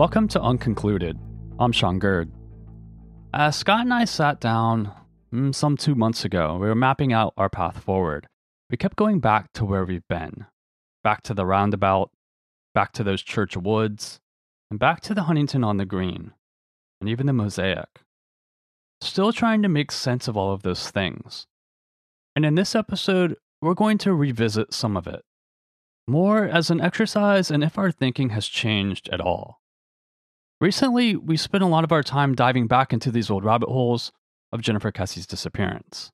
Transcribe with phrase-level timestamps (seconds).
[0.00, 1.18] Welcome to Unconcluded.
[1.58, 2.32] I'm Sean Gerd.
[3.34, 4.94] As Scott and I sat down
[5.30, 8.26] mm, some two months ago, we were mapping out our path forward.
[8.70, 10.46] We kept going back to where we've been
[11.04, 12.12] back to the roundabout,
[12.74, 14.20] back to those church woods,
[14.70, 16.32] and back to the Huntington on the Green,
[17.02, 18.00] and even the mosaic.
[19.02, 21.46] Still trying to make sense of all of those things.
[22.34, 25.26] And in this episode, we're going to revisit some of it,
[26.08, 29.59] more as an exercise and if our thinking has changed at all.
[30.60, 34.12] Recently, we spent a lot of our time diving back into these old rabbit holes
[34.52, 36.10] of Jennifer Kesse's disappearance.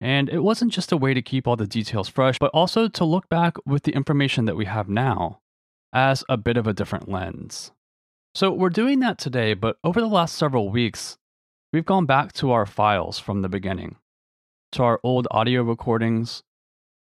[0.00, 3.04] And it wasn't just a way to keep all the details fresh, but also to
[3.04, 5.40] look back with the information that we have now
[5.92, 7.72] as a bit of a different lens.
[8.34, 11.18] So we're doing that today, but over the last several weeks,
[11.72, 13.96] we've gone back to our files from the beginning,
[14.72, 16.42] to our old audio recordings,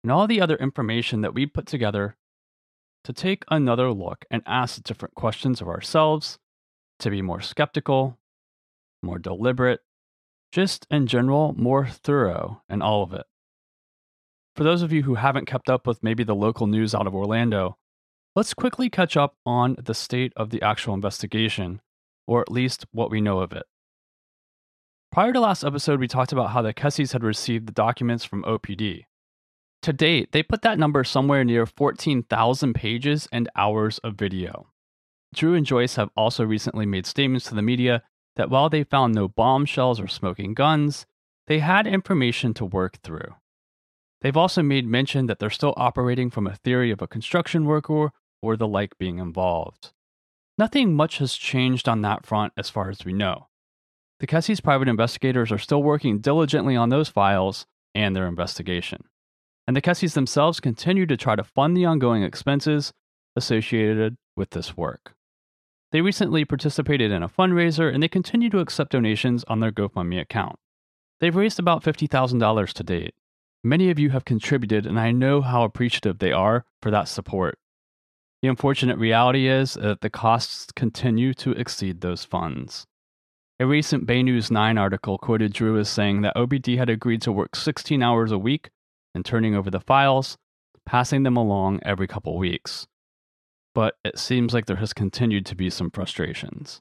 [0.04, 2.16] and all the other information that we put together
[3.04, 6.38] to take another look and ask different questions of ourselves,
[6.98, 8.18] to be more skeptical,
[9.02, 9.80] more deliberate,
[10.52, 13.26] just in general, more thorough in all of it.
[14.56, 17.14] For those of you who haven't kept up with maybe the local news out of
[17.14, 17.78] Orlando,
[18.34, 21.80] let's quickly catch up on the state of the actual investigation,
[22.26, 23.64] or at least what we know of it.
[25.12, 28.42] Prior to last episode, we talked about how the Kesses had received the documents from
[28.42, 29.04] OPD.
[29.82, 34.68] To date, they put that number somewhere near 14,000 pages and hours of video.
[35.34, 38.02] Drew and Joyce have also recently made statements to the media
[38.36, 41.06] that while they found no bombshells or smoking guns,
[41.46, 43.34] they had information to work through.
[44.20, 48.10] They've also made mention that they're still operating from a theory of a construction worker
[48.42, 49.92] or the like being involved.
[50.56, 53.46] Nothing much has changed on that front as far as we know.
[54.18, 59.04] The Kesses private investigators are still working diligently on those files and their investigation.
[59.68, 62.94] And the Kesses themselves continue to try to fund the ongoing expenses
[63.36, 65.12] associated with this work.
[65.92, 70.22] They recently participated in a fundraiser and they continue to accept donations on their GoFundMe
[70.22, 70.56] account.
[71.20, 73.14] They've raised about $50,000 to date.
[73.62, 77.58] Many of you have contributed, and I know how appreciative they are for that support.
[78.40, 82.86] The unfortunate reality is that the costs continue to exceed those funds.
[83.60, 87.32] A recent Bay News 9 article quoted Drew as saying that OPD had agreed to
[87.32, 88.70] work 16 hours a week
[89.14, 90.36] and turning over the files,
[90.86, 92.86] passing them along every couple weeks
[93.78, 96.80] but it seems like there has continued to be some frustrations.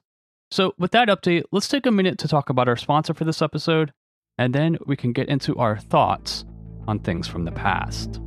[0.50, 3.40] So, with that update, let's take a minute to talk about our sponsor for this
[3.40, 3.92] episode,
[4.36, 6.44] and then we can get into our thoughts
[6.88, 8.20] on things from the past.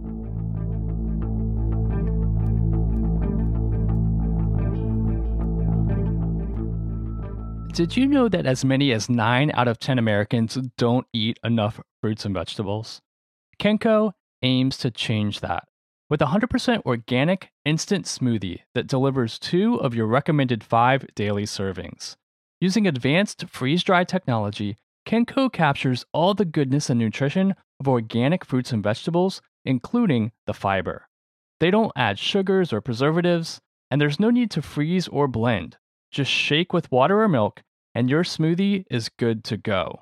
[7.74, 11.82] Did you know that as many as 9 out of 10 Americans don't eat enough
[12.00, 13.02] fruits and vegetables?
[13.60, 15.68] Kencko aims to change that
[16.12, 22.18] with 100% organic instant smoothie that delivers two of your recommended five daily servings.
[22.60, 24.76] Using advanced freeze dry technology,
[25.08, 31.08] Kencko captures all the goodness and nutrition of organic fruits and vegetables, including the fiber.
[31.62, 35.78] They don't add sugars or preservatives, and there's no need to freeze or blend.
[36.12, 37.64] Just shake with water or milk,
[37.96, 40.02] and your smoothie is good to go.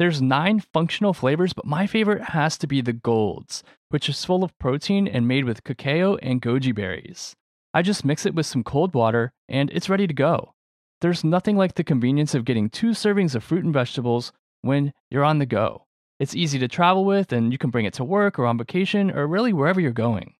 [0.00, 4.42] There's nine functional flavors, but my favorite has to be the Golds, which is full
[4.42, 7.36] of protein and made with cacao and goji berries.
[7.74, 10.54] I just mix it with some cold water and it's ready to go.
[11.02, 15.22] There's nothing like the convenience of getting two servings of fruit and vegetables when you're
[15.22, 15.84] on the go.
[16.18, 19.10] It's easy to travel with, and you can bring it to work or on vacation
[19.10, 20.32] or really wherever you're going.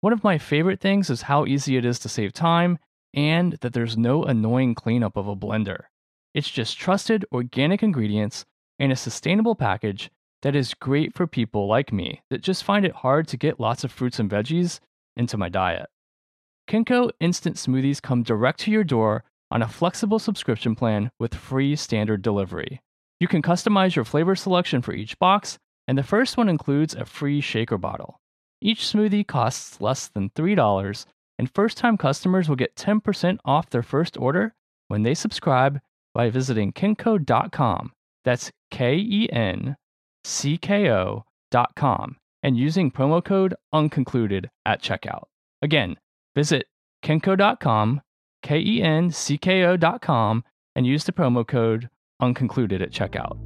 [0.00, 2.78] One of my favorite things is how easy it is to save time
[3.12, 5.80] and that there's no annoying cleanup of a blender.
[6.32, 8.46] It's just trusted organic ingredients
[8.78, 10.10] and a sustainable package
[10.42, 13.84] that is great for people like me that just find it hard to get lots
[13.84, 14.80] of fruits and veggies
[15.16, 15.88] into my diet.
[16.68, 21.74] Kencko instant smoothies come direct to your door on a flexible subscription plan with free
[21.74, 22.80] standard delivery.
[23.18, 25.58] You can customize your flavor selection for each box,
[25.88, 28.20] and the first one includes a free shaker bottle.
[28.60, 31.06] Each smoothie costs less than $3,
[31.38, 34.54] and first time customers will get 10% off their first order
[34.88, 35.80] when they subscribe
[36.14, 37.92] by visiting kencko.com
[38.24, 39.76] that's K E N
[40.24, 45.24] C K O dot com and using promo code unconcluded at checkout.
[45.62, 45.96] Again,
[46.34, 46.66] visit
[47.02, 48.00] kencko.com,
[48.42, 50.44] K E N C K O dot com,
[50.76, 51.88] and use the promo code
[52.20, 53.36] unconcluded at checkout.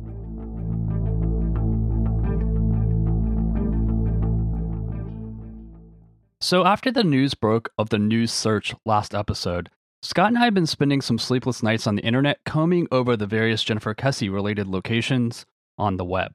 [6.41, 9.71] So, after the news broke of the news search last episode,
[10.05, 13.27] Scott and I have been spending some sleepless nights on the internet combing over the
[13.27, 15.47] various Jennifer Kessie related locations
[15.79, 16.33] on the web.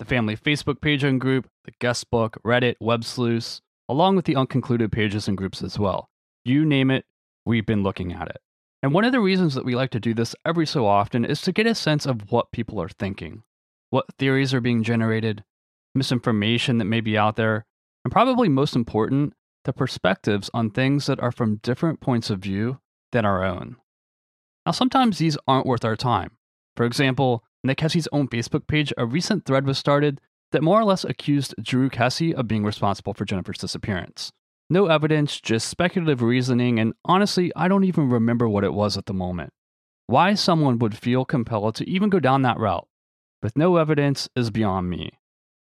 [0.00, 4.34] The family Facebook page and group, the guest book, Reddit, Web Sleuths, along with the
[4.34, 6.10] unconcluded pages and groups as well.
[6.44, 7.04] You name it,
[7.46, 8.38] we've been looking at it.
[8.82, 11.40] And one of the reasons that we like to do this every so often is
[11.42, 13.44] to get a sense of what people are thinking,
[13.90, 15.44] what theories are being generated,
[15.94, 17.64] misinformation that may be out there,
[18.04, 19.34] and probably most important,
[19.64, 22.80] the perspectives on things that are from different points of view
[23.12, 23.76] than our own.
[24.66, 26.32] Now, sometimes these aren't worth our time.
[26.76, 30.20] For example, in the Kesse's own Facebook page, a recent thread was started
[30.52, 34.32] that more or less accused Drew Kessie of being responsible for Jennifer's disappearance.
[34.70, 39.06] No evidence, just speculative reasoning, and honestly, I don't even remember what it was at
[39.06, 39.52] the moment.
[40.06, 42.86] Why someone would feel compelled to even go down that route
[43.42, 45.10] with no evidence is beyond me.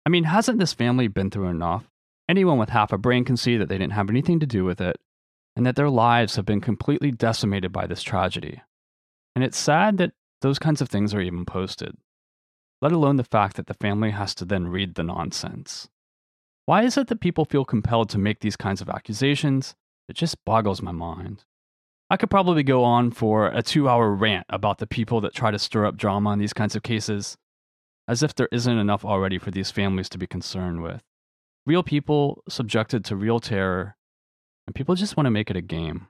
[0.06, 1.90] I mean, hasn't this family been through enough?
[2.30, 4.80] Anyone with half a brain can see that they didn't have anything to do with
[4.80, 4.98] it,
[5.56, 8.62] and that their lives have been completely decimated by this tragedy.
[9.36, 11.96] And it's sad that those kinds of things are even posted,
[12.82, 15.88] let alone the fact that the family has to then read the nonsense.
[16.66, 19.76] Why is it that people feel compelled to make these kinds of accusations?
[20.08, 21.44] It just boggles my mind.
[22.10, 25.52] I could probably go on for a two hour rant about the people that try
[25.52, 27.38] to stir up drama in these kinds of cases,
[28.08, 31.02] as if there isn't enough already for these families to be concerned with.
[31.66, 33.96] Real people subjected to real terror,
[34.66, 36.08] and people just want to make it a game.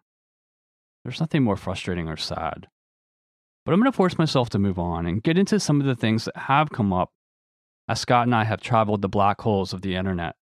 [1.04, 2.68] There's nothing more frustrating or sad.
[3.66, 5.96] But I'm going to force myself to move on and get into some of the
[5.96, 7.12] things that have come up
[7.88, 10.36] as Scott and I have traveled the black holes of the internet,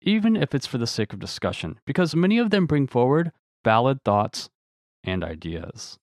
[0.00, 3.32] even if it's for the sake of discussion, because many of them bring forward
[3.64, 4.48] valid thoughts
[5.02, 5.98] and ideas.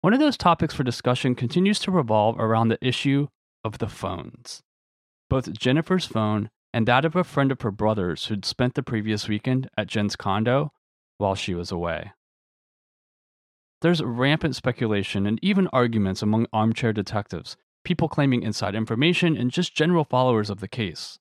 [0.00, 3.28] One of those topics for discussion continues to revolve around the issue
[3.64, 4.62] of the phones.
[5.28, 9.28] Both Jennifer's phone and that of a friend of her brother's who'd spent the previous
[9.28, 10.74] weekend at Jen's condo
[11.16, 12.12] while she was away.
[13.80, 19.74] There's rampant speculation and even arguments among armchair detectives, people claiming inside information, and just
[19.74, 21.18] general followers of the case.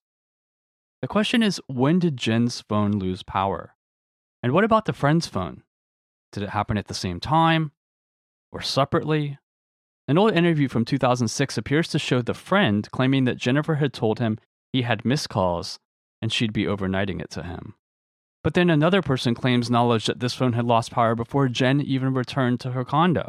[1.01, 3.75] The question is when did Jen's phone lose power?
[4.43, 5.63] And what about the friend's phone?
[6.33, 7.71] Did it happen at the same time?
[8.51, 9.39] Or separately?
[10.05, 14.19] An old interview from 2006 appears to show the friend claiming that Jennifer had told
[14.19, 14.37] him
[14.73, 15.79] he had missed calls
[16.21, 17.75] and she'd be overnighting it to him.
[18.43, 22.13] But then another person claims knowledge that this phone had lost power before Jen even
[22.13, 23.27] returned to her condo.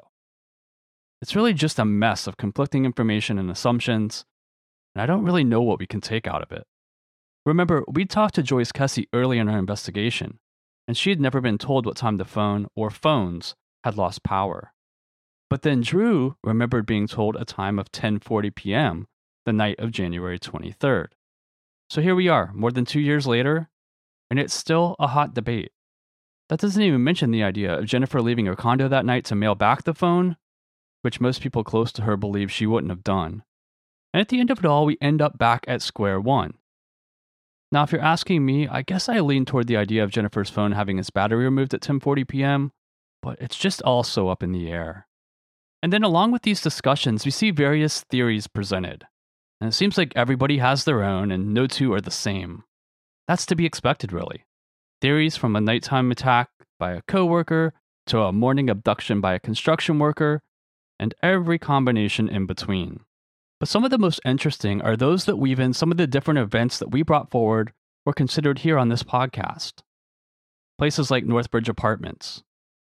[1.22, 4.24] It's really just a mess of conflicting information and assumptions,
[4.94, 6.66] and I don't really know what we can take out of it.
[7.46, 10.38] Remember, we talked to Joyce Kesse early in our investigation,
[10.86, 13.54] and she had never been told what time the phone or phones
[13.84, 14.72] had lost power.
[15.48, 19.06] But then Drew remembered being told a time of 10:40 p.m.
[19.46, 21.08] the night of January 23rd.
[21.88, 23.70] So here we are, more than two years later,
[24.30, 25.72] and it's still a hot debate.
[26.48, 29.54] That doesn't even mention the idea of Jennifer leaving her condo that night to mail
[29.54, 30.36] back the phone,
[31.02, 33.42] which most people close to her believe she wouldn't have done.
[34.12, 36.54] And at the end of it all, we end up back at square one.
[37.72, 40.72] Now, if you're asking me, I guess I lean toward the idea of Jennifer's phone
[40.72, 42.72] having its battery removed at 10:40 p.m.,
[43.22, 45.06] but it's just all so up in the air.
[45.82, 49.06] And then along with these discussions, we see various theories presented.
[49.60, 52.64] And it seems like everybody has their own, and no two are the same.
[53.26, 54.44] That's to be expected, really.
[55.00, 57.72] Theories from a nighttime attack by a coworker
[58.06, 60.42] to a morning abduction by a construction worker,
[60.98, 63.00] and every combination in between.
[63.58, 66.38] But some of the most interesting are those that weave in some of the different
[66.38, 67.72] events that we brought forward
[68.04, 69.82] or considered here on this podcast.
[70.78, 72.42] Places like Northbridge Apartments,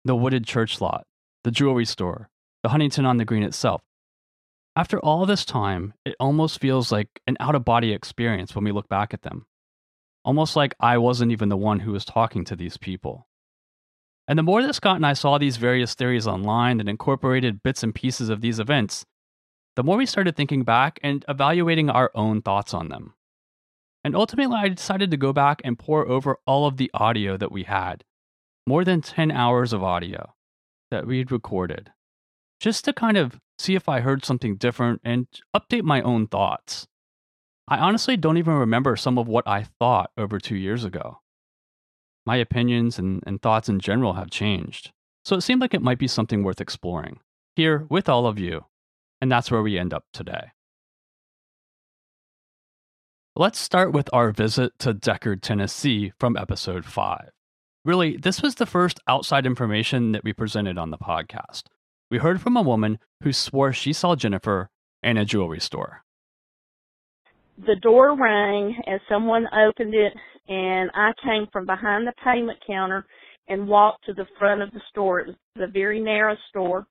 [0.05, 1.05] the Wooded Church Lot,
[1.45, 2.29] the jewelry store,
[2.63, 3.83] the Huntington on the Green itself,
[4.79, 8.71] after all this time, it almost feels like an out of body experience when we
[8.71, 9.45] look back at them.
[10.25, 13.27] Almost like I wasn't even the one who was talking to these people.
[14.29, 17.83] And the more that Scott and I saw these various theories online that incorporated bits
[17.83, 19.05] and pieces of these events,
[19.75, 23.15] the more we started thinking back and evaluating our own thoughts on them.
[24.05, 27.51] And ultimately, I decided to go back and pour over all of the audio that
[27.51, 28.05] we had
[28.65, 30.35] more than 10 hours of audio
[30.93, 31.91] that we'd recorded
[32.61, 36.87] just to kind of see if I heard something different and update my own thoughts.
[37.67, 41.19] I honestly don't even remember some of what I thought over two years ago.
[42.25, 44.93] My opinions and, and thoughts in general have changed,
[45.25, 47.21] so it seemed like it might be something worth exploring
[47.57, 48.65] here with all of you,
[49.21, 50.53] and that's where we end up today.
[53.35, 57.31] Let's start with our visit to Decatur, Tennessee from episode 5.
[57.85, 61.63] Really, this was the first outside information that we presented on the podcast
[62.11, 64.71] we heard from a woman who swore she saw Jennifer
[65.03, 66.03] in a jewelry store.
[67.59, 70.13] The door rang as someone opened it,
[70.49, 73.05] and I came from behind the payment counter
[73.49, 75.21] and walked to the front of the store.
[75.21, 76.87] It was a very narrow store.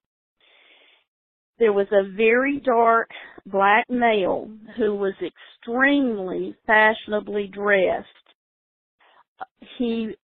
[1.60, 3.10] There was a very dark
[3.46, 8.08] black male who was extremely fashionably dressed.
[9.78, 10.16] He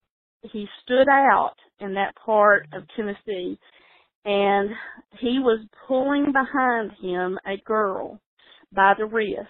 [0.42, 3.58] he stood out in that part of Tennessee
[4.26, 4.70] and
[5.20, 8.20] he was pulling behind him a girl
[8.74, 9.48] by the wrist.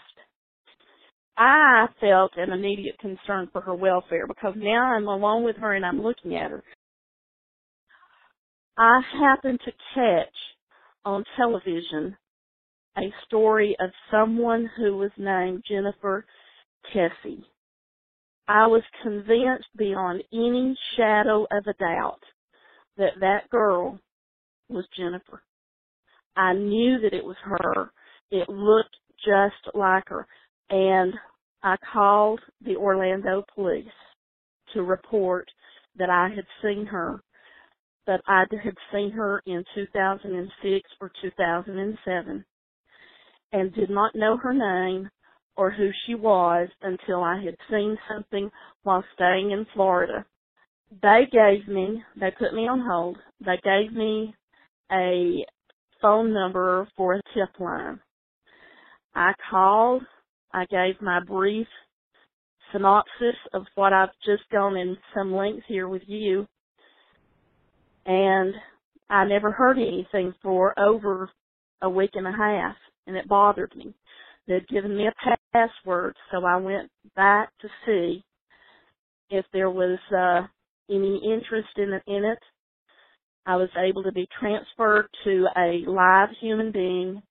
[1.38, 5.86] I felt an immediate concern for her welfare because now I'm alone with her and
[5.86, 6.64] I'm looking at her.
[8.78, 10.36] I happened to catch
[11.06, 12.16] on television
[12.98, 16.26] a story of someone who was named Jennifer
[16.94, 17.44] Kesse.
[18.48, 22.20] I was convinced beyond any shadow of a doubt
[22.98, 24.00] that that girl
[24.74, 25.44] was Jennifer.
[26.36, 27.92] I knew that it was her.
[28.32, 30.28] It looked just like her.
[30.70, 31.14] And
[31.62, 33.86] I called the Orlando police
[34.74, 35.50] to report
[35.98, 37.22] that I had seen her,
[38.08, 42.46] that I had seen her in 2006 or 2007
[43.52, 45.10] and did not know her name
[45.56, 48.50] or who she was until I had seen something
[48.82, 50.26] while staying in Florida.
[51.02, 54.36] They gave me, they put me on hold, they gave me
[54.94, 55.46] a
[56.02, 58.00] phone number for a tip line.
[59.16, 60.04] I called,
[60.54, 61.68] I gave my brief
[62.72, 66.48] synopsis of what I've just gone in some length here with you,
[68.06, 68.54] and
[69.10, 71.30] I never heard anything for over
[71.82, 72.76] a week and a half,
[73.08, 73.94] and it bothered me.
[74.48, 78.24] They'd given me a password, so I went back to see
[79.30, 80.48] if there was uh,
[80.90, 82.40] any interest in in it.
[83.46, 87.22] I was able to be transferred to a live human being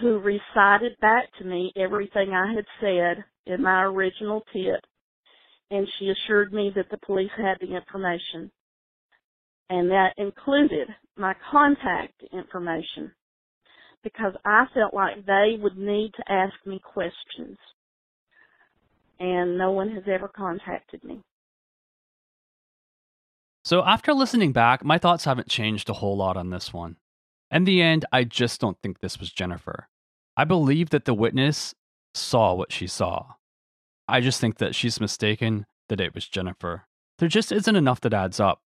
[0.00, 4.80] who recited back to me everything I had said in my original tip,
[5.70, 8.50] and she assured me that the police had the information.
[9.68, 13.12] And that included my contact information
[14.02, 17.58] because I felt like they would need to ask me questions.
[19.20, 21.20] And no one has ever contacted me.
[23.64, 26.96] So, after listening back, my thoughts haven't changed a whole lot on this one.
[27.50, 29.88] In the end, I just don't think this was Jennifer.
[30.36, 31.74] I believe that the witness
[32.14, 33.34] saw what she saw.
[34.08, 36.86] I just think that she's mistaken that it was Jennifer.
[37.18, 38.60] There just isn't enough that adds up.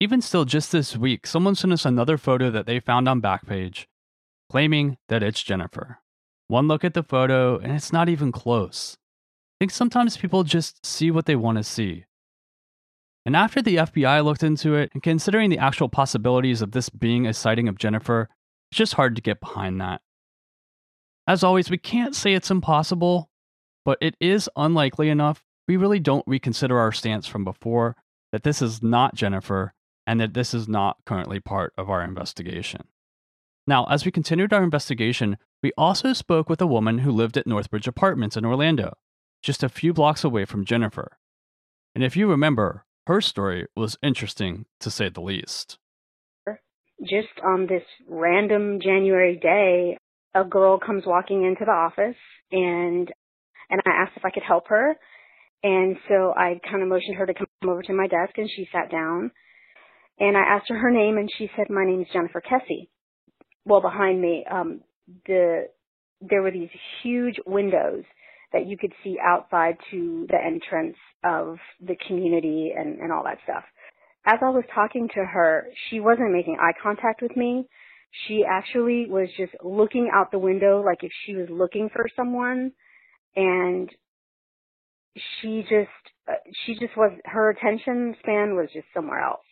[0.00, 3.86] Even still, just this week, someone sent us another photo that they found on Backpage,
[4.50, 6.00] claiming that it's Jennifer.
[6.48, 8.96] One look at the photo, and it's not even close.
[8.98, 12.04] I think sometimes people just see what they want to see.
[13.26, 17.26] And after the FBI looked into it, and considering the actual possibilities of this being
[17.26, 18.28] a sighting of Jennifer,
[18.70, 20.00] it's just hard to get behind that.
[21.26, 23.28] As always, we can't say it's impossible,
[23.84, 25.42] but it is unlikely enough.
[25.66, 27.96] We really don't reconsider our stance from before
[28.30, 29.74] that this is not Jennifer
[30.06, 32.82] and that this is not currently part of our investigation.
[33.66, 37.46] Now, as we continued our investigation, we also spoke with a woman who lived at
[37.46, 38.96] Northbridge Apartments in Orlando,
[39.42, 41.18] just a few blocks away from Jennifer.
[41.92, 45.78] And if you remember, her story was interesting to say the least.
[47.02, 49.98] Just on this random January day,
[50.34, 52.16] a girl comes walking into the office
[52.50, 53.12] and
[53.68, 54.96] and I asked if I could help her.
[55.62, 58.68] And so I kind of motioned her to come over to my desk and she
[58.72, 59.32] sat down.
[60.18, 62.88] And I asked her her name and she said, my name is Jennifer Kesse.
[63.64, 64.82] Well, behind me, um,
[65.26, 65.68] the,
[66.20, 66.70] there were these
[67.02, 68.04] huge windows
[68.52, 73.38] that you could see outside to the entrance of the community and, and all that
[73.44, 73.64] stuff.
[74.24, 77.66] As I was talking to her, she wasn't making eye contact with me.
[78.26, 82.72] She actually was just looking out the window like if she was looking for someone
[83.34, 83.90] and
[85.40, 85.90] she just,
[86.64, 89.44] she just was, her attention span was just somewhere else.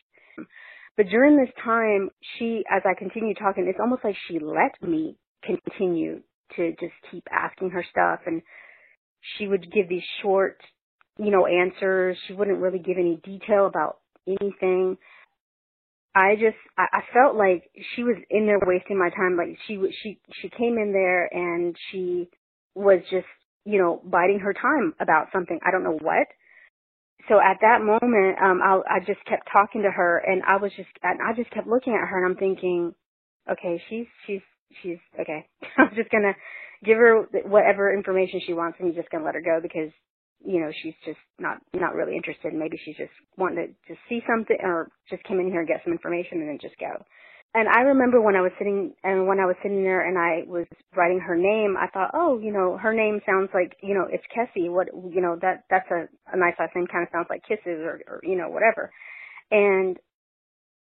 [0.96, 5.16] But during this time, she, as I continued talking, it's almost like she let me
[5.42, 6.22] continue
[6.56, 8.42] to just keep asking her stuff and
[9.36, 10.60] she would give these short,
[11.18, 12.16] you know, answers.
[12.26, 14.96] She wouldn't really give any detail about anything.
[16.14, 19.36] I just I, felt like she was in there wasting my time.
[19.36, 22.28] Like she she she came in there and she
[22.74, 23.26] was just
[23.64, 25.58] you know biding her time about something.
[25.66, 26.28] I don't know what.
[27.28, 30.70] So at that moment, um, I I just kept talking to her, and I was
[30.76, 32.94] just I just kept looking at her, and I'm thinking,
[33.50, 34.42] okay, she's she's
[34.82, 35.48] she's okay.
[35.78, 36.34] I'm just gonna
[36.84, 39.90] give her whatever information she wants, and I'm just gonna let her go because
[40.44, 42.52] you know she's just not not really interested.
[42.52, 45.80] Maybe she's just wanting to just see something, or just come in here and get
[45.84, 46.92] some information and then just go.
[47.54, 50.42] And I remember when I was sitting and when I was sitting there and I
[50.50, 54.08] was writing her name, I thought, oh, you know, her name sounds like, you know,
[54.10, 56.88] it's kessie What, you know, that that's a, a nice last name.
[56.88, 58.90] Kind of sounds like kisses or, or you know, whatever.
[59.52, 59.96] And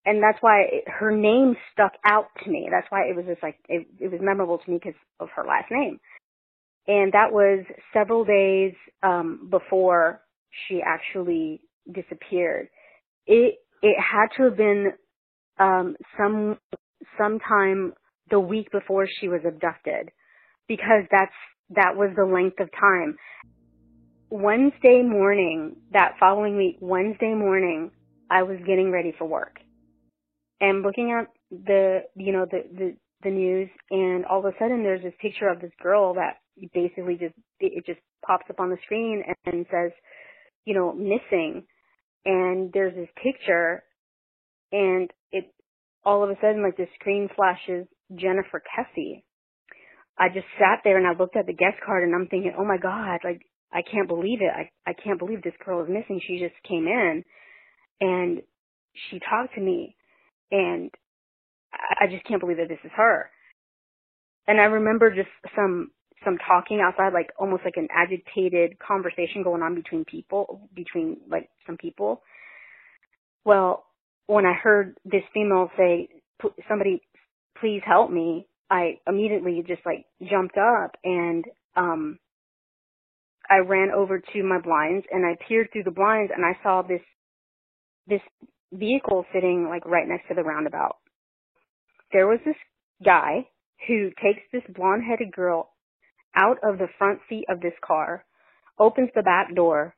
[0.07, 2.69] and that's why it, her name stuck out to me.
[2.71, 5.45] That's why it was just like it, it was memorable to me because of her
[5.45, 6.01] last name.
[6.89, 10.23] And that was several days um, before
[10.69, 12.69] she actually disappeared.
[13.27, 14.93] it it had to have been
[15.59, 16.59] um some
[17.19, 17.95] sometime
[18.31, 20.11] the week before she was abducted
[20.69, 21.33] because that's
[21.71, 23.17] that was the length of time.
[24.31, 27.91] Wednesday morning, that following week, Wednesday morning,
[28.31, 29.59] I was getting ready for work
[30.63, 34.85] and looking at the, you know, the, the, the news and all of a sudden
[34.85, 36.37] there's this picture of this girl that
[36.73, 39.91] basically just, it just pops up on the screen and says,
[40.65, 41.65] you know, missing.
[42.25, 43.83] And there's this picture
[44.71, 45.53] and it,
[46.05, 49.25] all of a sudden like the screen flashes Jennifer Kesse.
[50.17, 52.65] I just sat there and I looked at the guest card and I'm thinking, oh
[52.65, 53.43] my God, like
[53.73, 54.53] I can't believe it.
[54.55, 56.21] I, I can't believe this girl is missing.
[56.25, 57.25] She just came in
[58.01, 58.43] and
[59.11, 59.97] she talked to me
[60.53, 60.91] and
[62.01, 63.31] I just can't believe that this is her.
[64.47, 65.91] And I remember just some,
[66.25, 71.49] some talking outside, like almost like an agitated conversation going on between people, between like
[71.67, 72.23] some people.
[73.45, 73.85] Well,
[74.27, 76.09] when I heard this female say,
[76.69, 77.03] somebody
[77.61, 81.45] please help me, I immediately just like jumped up and,
[81.77, 82.19] um,
[83.51, 86.83] I ran over to my blinds and I peered through the blinds and I saw
[86.83, 87.03] this,
[88.07, 88.21] this
[88.73, 90.97] vehicle sitting like right next to the roundabout.
[92.13, 92.57] There was this
[93.05, 93.47] guy
[93.87, 95.71] who takes this blonde headed girl
[96.35, 98.25] out of the front seat of this car,
[98.79, 99.95] opens the back door,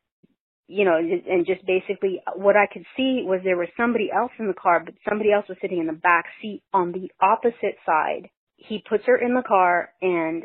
[0.67, 4.47] you know, and just basically what I could see was there was somebody else in
[4.47, 8.31] the car, but somebody else was sitting in the back seat on the opposite side.
[8.57, 10.45] He puts her in the car and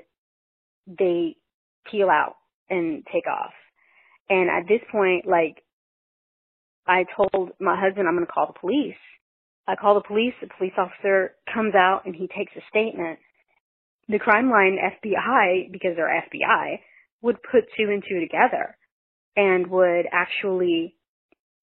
[0.88, 1.38] they
[1.90, 2.36] peel out
[2.70, 3.54] and take off.
[4.30, 5.64] And at this point, like,
[6.90, 8.98] I told my husband I'm going to call the police.
[9.68, 10.34] I call the police.
[10.42, 13.20] The police officer comes out and he takes a statement.
[14.08, 16.80] The crime line FBI, because they're FBI,
[17.22, 18.76] would put two and two together
[19.36, 20.96] and would actually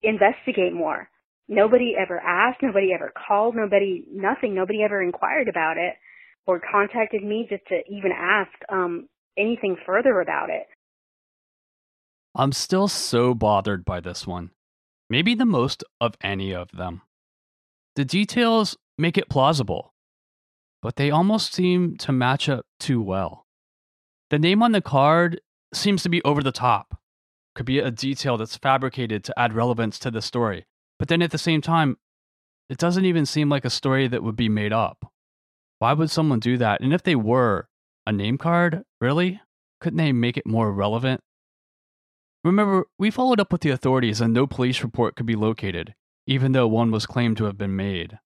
[0.01, 1.09] investigate more.
[1.49, 5.95] Nobody ever asked, nobody ever called, nobody, nothing, nobody ever inquired about it
[6.45, 10.67] or contacted me just to even ask um, anything further about it.
[12.33, 14.51] I'm still so bothered by this one.
[15.09, 17.01] Maybe the most of any of them.
[17.95, 19.93] The details make it plausible,
[20.81, 23.45] but they almost seem to match up too well.
[24.29, 25.41] The name on the card
[25.73, 26.99] seems to be over the top.
[27.55, 30.65] Could be a detail that's fabricated to add relevance to the story.
[30.99, 31.97] But then at the same time,
[32.69, 35.11] it doesn't even seem like a story that would be made up.
[35.79, 36.81] Why would someone do that?
[36.81, 37.67] And if they were,
[38.05, 38.83] a name card?
[38.99, 39.41] Really?
[39.79, 41.21] Couldn't they make it more relevant?
[42.47, 45.93] Remember, we followed up with the authorities and no police report could be located,
[46.25, 48.19] even though one was claimed to have been made.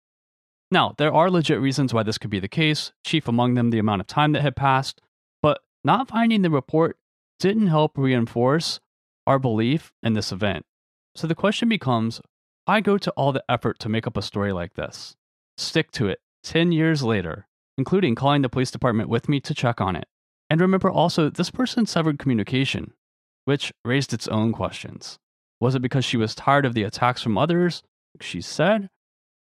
[0.70, 3.80] Now, there are legit reasons why this could be the case, chief among them the
[3.80, 5.02] amount of time that had passed,
[5.42, 7.00] but not finding the report
[7.40, 8.80] didn't help reinforce
[9.26, 10.68] our belief in this event.
[11.16, 12.22] So the question becomes
[12.68, 15.16] I go to all the effort to make up a story like this,
[15.58, 19.82] stick to it 10 years later, including calling the police department with me to check
[19.82, 20.06] on it.
[20.48, 22.94] And remember also, this person severed communication
[23.46, 25.18] which raised its own questions.
[25.60, 27.84] Was it because she was tired of the attacks from others,
[28.20, 28.90] she said,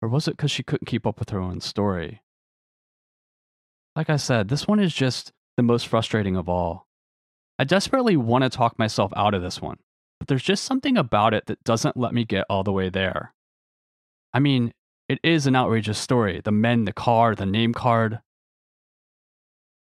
[0.02, 2.22] or was it because she couldn't keep up with her own story?
[3.96, 6.88] Like I said, this one is just the most frustrating of all.
[7.58, 9.78] I desperately want to talk myself out of this one,
[10.20, 13.34] but there's just something about it that doesn't let me get all the way there.
[14.34, 14.72] I mean,
[15.10, 18.20] it is an outrageous story the men, the car, the name card.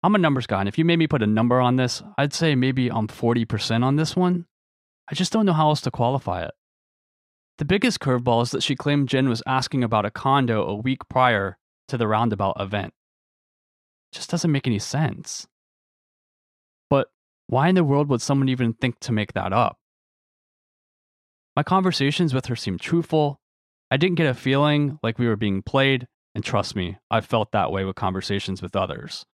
[0.06, 2.32] I'm a numbers guy, and if you made me put a number on this, I'd
[2.32, 4.46] say maybe I'm 40% on this one.
[5.10, 6.52] I just don't know how else to qualify it.
[7.58, 11.00] The biggest curveball is that she claimed Jen was asking about a condo a week
[11.10, 12.94] prior to the roundabout event.
[14.12, 15.48] Just doesn't make any sense.
[16.88, 17.08] But
[17.48, 19.80] why in the world would someone even think to make that up?
[21.56, 23.39] My conversations with her seemed truthful.
[23.89, 27.54] I didn't get a feeling like we were being played, and trust me, I've felt
[27.54, 29.26] that way with conversations with others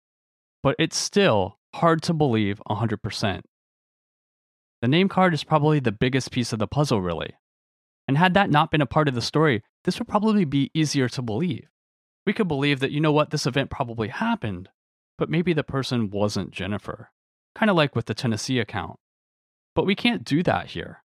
[0.62, 3.42] but it's still hard to believe 100%.
[4.82, 7.34] The name card is probably the biggest piece of the puzzle, really.
[8.08, 11.08] And had that not been a part of the story, this would probably be easier
[11.10, 11.68] to believe.
[12.26, 14.68] We could believe that, you know what, this event probably happened,
[15.18, 17.10] but maybe the person wasn't Jennifer.
[17.54, 18.98] Kind of like with the Tennessee account.
[19.74, 21.02] But we can't do that here.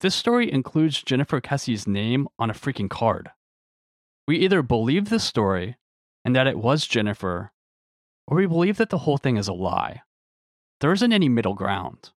[0.00, 3.30] This story includes Jennifer Kesse's name on a freaking card.
[4.26, 5.76] We either believe this story
[6.24, 7.52] and that it was Jennifer,
[8.30, 10.02] or we believe that the whole thing is a lie.
[10.80, 12.10] There isn't any middle ground.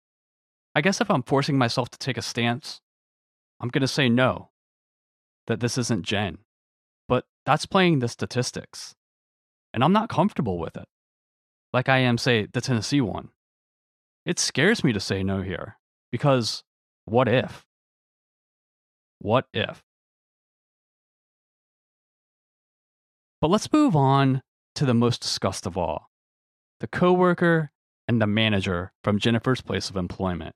[0.74, 2.80] I guess if I'm forcing myself to take a stance,
[3.60, 4.50] I'm going to say no,
[5.48, 6.38] that this isn't Jen.
[7.08, 8.94] But that's playing the statistics.
[9.72, 10.86] And I'm not comfortable with it.
[11.72, 13.30] Like I am, say, the Tennessee one.
[14.24, 15.76] It scares me to say no here
[16.12, 16.62] because
[17.04, 17.66] what if?
[19.18, 19.82] What if?
[23.40, 24.42] But let's move on
[24.74, 26.10] to the most discussed of all
[26.80, 27.70] the coworker
[28.06, 30.54] and the manager from Jennifer's place of employment.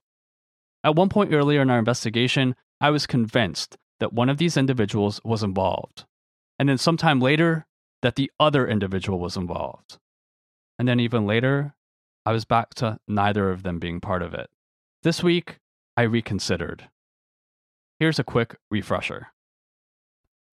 [0.83, 5.19] At one point earlier in our investigation, I was convinced that one of these individuals
[5.23, 6.05] was involved.
[6.57, 7.65] And then sometime later,
[8.01, 9.97] that the other individual was involved.
[10.77, 11.73] And then even later,
[12.25, 14.49] I was back to neither of them being part of it.
[15.03, 15.57] This week,
[15.97, 16.89] I reconsidered.
[17.99, 19.27] Here's a quick refresher.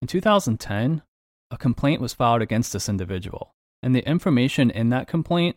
[0.02, 1.02] In 2010,
[1.50, 5.56] a complaint was filed against this individual, and the information in that complaint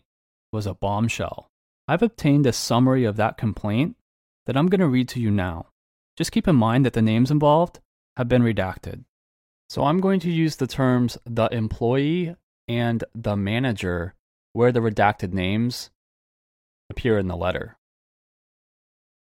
[0.52, 1.48] was a bombshell.
[1.88, 3.96] I've obtained a summary of that complaint
[4.46, 5.66] that I'm going to read to you now.
[6.16, 7.80] Just keep in mind that the names involved
[8.16, 9.04] have been redacted.
[9.68, 12.36] So I'm going to use the terms the employee
[12.68, 14.14] and the manager
[14.52, 15.90] where the redacted names
[16.90, 17.76] appear in the letter.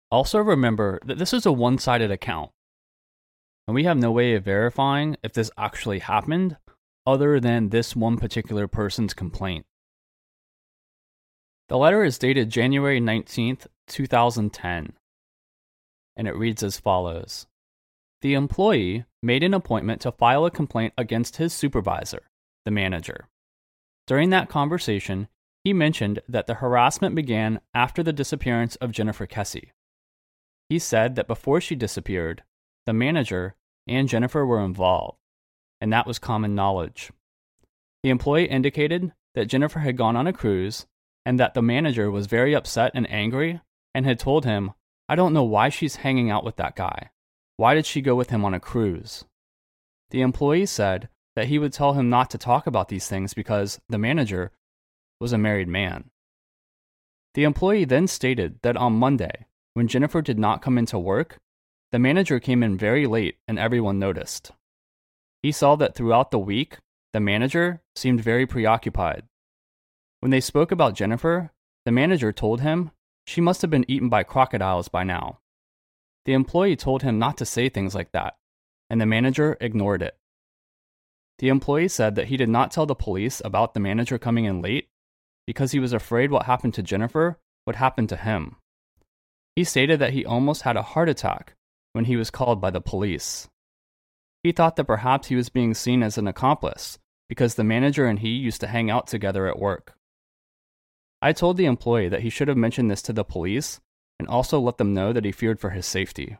[0.10, 2.52] Also, remember that this is a one sided account,
[3.68, 6.56] and we have no way of verifying if this actually happened
[7.08, 9.66] other than this one particular person's complaint.
[11.70, 14.94] The letter is dated January 19th, 2010,
[16.18, 17.48] and it reads as follows
[18.22, 22.24] The employee made an appointment to file a complaint against his supervisor,
[22.66, 23.30] the manager.
[24.06, 25.30] During that conversation,
[25.64, 29.72] he mentioned that the harassment began after the disappearance of Jennifer Kesse.
[30.70, 32.44] He said that before she disappeared,
[32.86, 33.56] the manager
[33.88, 35.18] and Jennifer were involved,
[35.82, 37.12] and that was common knowledge.
[38.04, 40.86] The employee indicated that Jennifer had gone on a cruise
[41.26, 43.62] and that the manager was very upset and angry
[43.94, 44.72] and had told him,
[45.10, 47.12] I don't know why she's hanging out with that guy.
[47.58, 49.26] Why did she go with him on a cruise?
[50.12, 53.80] The employee said that he would tell him not to talk about these things because
[53.90, 54.52] the manager
[55.20, 56.10] was a married man.
[57.34, 61.40] The employee then stated that on Monday, when Jennifer did not come into work,
[61.92, 64.52] the manager came in very late and everyone noticed.
[65.48, 66.80] He saw that throughout the week,
[67.14, 69.24] the manager seemed very preoccupied.
[70.20, 71.54] When they spoke about Jennifer,
[71.86, 72.92] the manager told him
[73.26, 75.40] she must have been eaten by crocodiles by now.
[76.26, 78.36] The employee told him not to say things like that,
[78.90, 80.18] and the manager ignored it.
[81.40, 84.62] The employee said that he did not tell the police about the manager coming in
[84.62, 84.90] late
[85.46, 88.58] because he was afraid what happened to Jennifer would happen to him.
[89.56, 91.54] He stated that he almost had a heart attack
[91.94, 93.48] when he was called by the police.
[94.44, 98.20] He thought that perhaps he was being seen as an accomplice because the manager and
[98.20, 99.96] he used to hang out together at work.
[101.22, 103.80] I told the employee that he should have mentioned this to the police
[104.20, 106.38] and also let them know that he feared for his safety.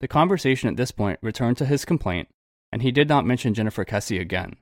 [0.00, 2.28] The conversation at this point returned to his complaint,
[2.70, 4.56] and he did not mention Jennifer Kesse again.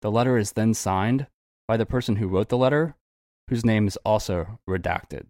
[0.00, 1.26] The letter is then signed
[1.66, 2.94] by the person who wrote the letter,
[3.48, 5.26] whose name is also redacted.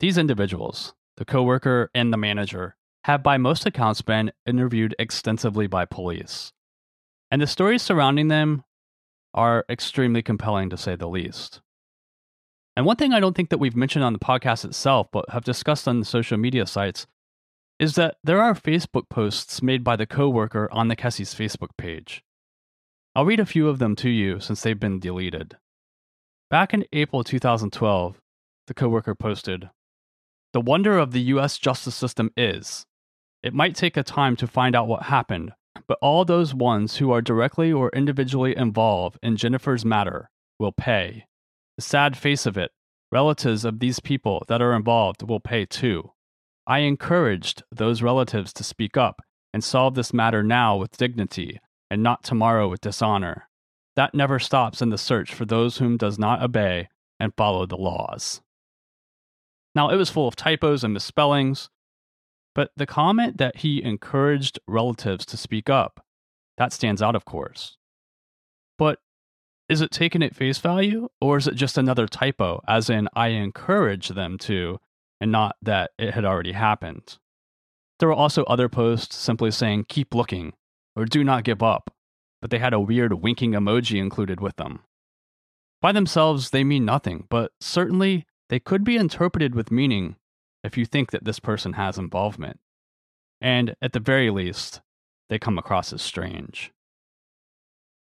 [0.00, 5.84] These individuals, the coworker and the manager, have by most accounts been interviewed extensively by
[5.84, 6.52] police.
[7.30, 8.64] And the stories surrounding them
[9.32, 11.60] are extremely compelling to say the least.
[12.76, 15.44] And one thing I don't think that we've mentioned on the podcast itself, but have
[15.44, 17.06] discussed on the social media sites,
[17.78, 22.24] is that there are Facebook posts made by the coworker on the Kesse's Facebook page.
[23.14, 25.56] I'll read a few of them to you since they've been deleted.
[26.50, 28.20] Back in April 2012,
[28.66, 29.70] the coworker posted,
[30.52, 32.84] "The wonder of the US justice system is
[33.46, 35.52] it might take a time to find out what happened,
[35.86, 40.28] but all those ones who are directly or individually involved in Jennifer's matter
[40.58, 41.26] will pay.
[41.76, 42.72] The sad face of it,
[43.12, 46.10] relatives of these people that are involved will pay too.
[46.66, 49.22] I encouraged those relatives to speak up
[49.54, 53.48] and solve this matter now with dignity and not tomorrow with dishonor.
[53.94, 56.88] That never stops in the search for those whom does not obey
[57.20, 58.40] and follow the laws.
[59.76, 61.70] Now, it was full of typos and misspellings,
[62.56, 66.02] but the comment that he encouraged relatives to speak up,
[66.56, 67.76] that stands out, of course.
[68.78, 68.98] But
[69.68, 73.28] is it taken at face value, or is it just another typo, as in I
[73.28, 74.80] encourage them to,
[75.20, 77.18] and not that it had already happened?
[77.98, 80.54] There were also other posts simply saying keep looking
[80.96, 81.90] or do not give up,
[82.40, 84.80] but they had a weird winking emoji included with them.
[85.82, 90.16] By themselves, they mean nothing, but certainly they could be interpreted with meaning
[90.66, 92.58] if you think that this person has involvement.
[93.40, 94.80] And at the very least,
[95.28, 96.72] they come across as strange.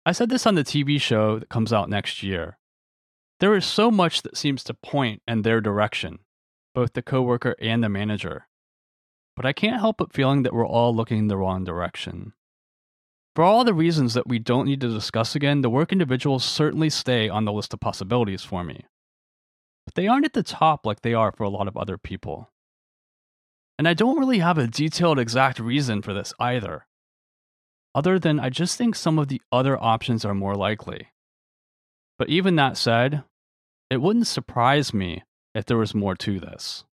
[0.06, 2.58] I said this on the TV show that comes out next year.
[3.40, 6.20] There is so much that seems to point in their direction,
[6.76, 8.48] both the coworker and the manager.
[9.36, 12.34] But I can't help but feeling that we're all looking in the wrong direction.
[13.36, 16.90] For all the reasons that we don't need to discuss again, the work individuals certainly
[16.90, 18.86] stay on the list of possibilities for me.
[19.90, 22.52] But they aren't at the top like they are for a lot of other people.
[23.80, 26.86] And I don't really have a detailed exact reason for this either.
[27.96, 31.08] other than I just think some of the other options are more likely.
[32.18, 33.24] But even that said,
[33.90, 35.24] it wouldn't surprise me
[35.56, 36.84] if there was more to this.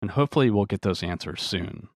[0.00, 1.88] And hopefully, we'll get those answers soon.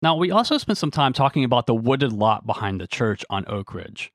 [0.00, 3.44] Now, we also spent some time talking about the wooded lot behind the church on
[3.48, 4.12] Oak Ridge,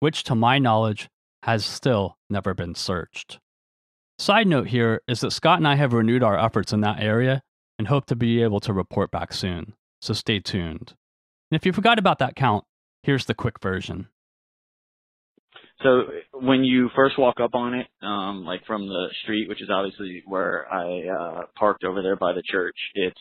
[0.00, 1.08] which, to my knowledge,
[1.42, 3.38] has still never been searched.
[4.18, 7.42] Side note here is that Scott and I have renewed our efforts in that area
[7.78, 9.72] and hope to be able to report back soon,
[10.02, 10.94] so stay tuned.
[11.50, 12.64] And if you forgot about that count,
[13.02, 14.08] here's the quick version.
[15.82, 16.02] So
[16.34, 20.22] when you first walk up on it, um, like from the street, which is obviously
[20.26, 23.20] where I uh, parked over there by the church, it's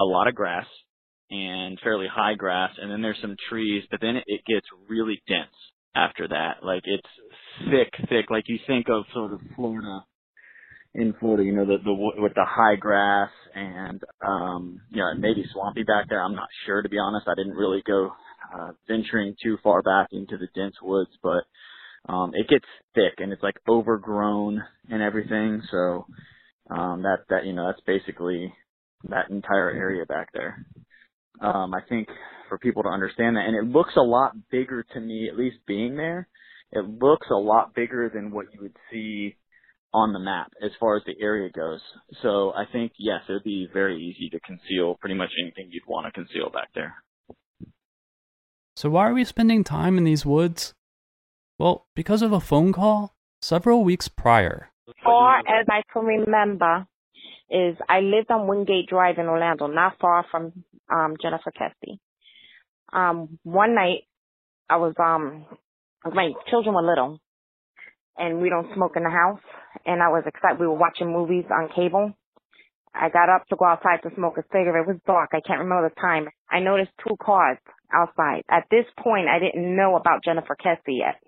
[0.00, 0.66] a lot of grass
[1.30, 5.54] and fairly high grass, and then there's some trees, but then it gets really dense
[5.94, 6.64] after that.
[6.64, 7.06] Like it's
[7.70, 8.30] thick, thick.
[8.30, 10.04] Like you think of sort of Florida
[10.94, 15.44] in Florida, you know, the the with the high grass and um, you know, maybe
[15.52, 16.22] swampy back there.
[16.22, 17.28] I'm not sure to be honest.
[17.28, 18.10] I didn't really go
[18.54, 21.44] uh, venturing too far back into the dense woods, but
[22.08, 25.62] um, it gets thick and it's like overgrown and everything.
[25.70, 26.06] So
[26.70, 28.52] um, that that you know that's basically
[29.08, 30.66] that entire area back there.
[31.40, 32.08] Um, I think
[32.48, 35.58] for people to understand that, and it looks a lot bigger to me, at least
[35.66, 36.28] being there.
[36.72, 39.36] It looks a lot bigger than what you would see
[39.92, 41.80] on the map as far as the area goes.
[42.22, 45.82] So I think yes, it would be very easy to conceal pretty much anything you'd
[45.88, 46.94] want to conceal back there.
[48.76, 50.74] So why are we spending time in these woods?
[51.58, 54.68] Well, because of a phone call several weeks prior.
[55.04, 56.86] Far as I can remember,
[57.50, 61.98] is I lived on Wingate Drive in Orlando, not far from um Jennifer Kesse.
[62.92, 64.04] Um, one night
[64.68, 65.46] I was um
[66.04, 67.20] my children were little
[68.16, 69.40] and we don't smoke in the house
[69.86, 72.12] and I was excited we were watching movies on cable.
[72.94, 74.88] I got up to go outside to smoke a cigarette.
[74.88, 75.30] It was dark.
[75.32, 76.26] I can't remember the time.
[76.50, 77.58] I noticed two cars
[77.92, 78.42] outside.
[78.50, 81.20] At this point I didn't know about Jennifer Kesse yet.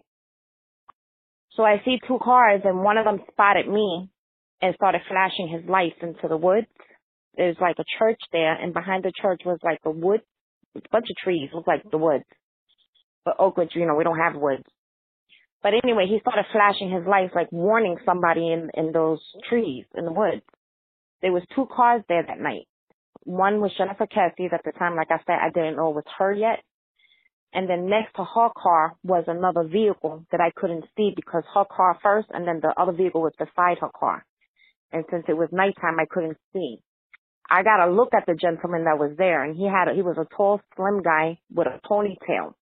[1.57, 4.09] So I see two cars and one of them spotted me
[4.63, 6.67] and started flashing his lights into the woods.
[7.37, 10.21] There's like a church there and behind the church was like a wood,
[10.77, 12.25] a bunch of trees, looked like the woods.
[13.25, 14.65] But Oakwood, you know, we don't have woods.
[15.63, 20.05] But anyway, he started flashing his lights like warning somebody in, in those trees in
[20.05, 20.43] the woods.
[21.21, 22.67] There was two cars there that night.
[23.25, 26.05] One was Jennifer Kesse's at the time, like I said, I didn't know it was
[26.19, 26.59] her yet.
[27.55, 31.65] And then next to her car was another vehicle that I couldn't see because her
[31.65, 34.25] car first and then the other vehicle was beside her car.
[34.91, 36.79] And since it was nighttime, I couldn't see.
[37.49, 40.03] I got a look at the gentleman that was there and he had, a, he
[40.03, 42.55] was a tall, slim guy with a ponytail.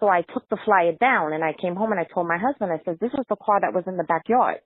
[0.00, 2.70] So I took the flyer down and I came home and I told my husband,
[2.72, 4.58] I said, this was the car that was in the backyard.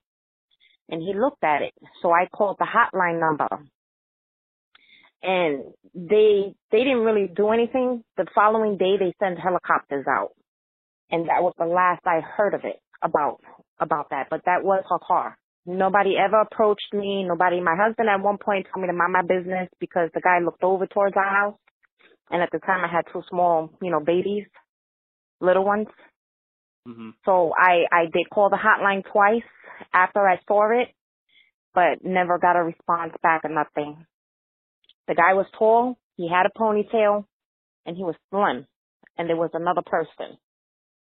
[0.88, 1.72] And he looked at it.
[2.02, 3.48] So I called the hotline number
[5.22, 5.64] and
[5.94, 8.02] they they didn't really do anything.
[8.16, 10.30] The following day they sent helicopters out.
[11.10, 13.40] And that was the last I heard of it about
[13.78, 14.28] about that.
[14.30, 15.36] But that was her car.
[15.66, 17.24] Nobody ever approached me.
[17.24, 20.38] Nobody my husband at one point told me to mind my business because the guy
[20.42, 21.58] looked over towards our house.
[22.30, 24.46] And at the time I had two small, you know, babies,
[25.40, 25.88] little ones.
[26.88, 27.10] Mm-hmm.
[27.24, 29.48] So I I did call the hotline twice
[29.92, 30.88] after I saw it,
[31.74, 34.06] but never got a response back or nothing.
[35.08, 37.24] The guy was tall, he had a ponytail,
[37.86, 38.66] and he was slim.
[39.18, 40.38] And there was another person,